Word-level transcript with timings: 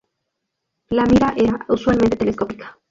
La 0.89 1.05
mira 1.05 1.33
era, 1.37 1.63
usualmente, 1.69 2.17
telescópica. 2.17 2.75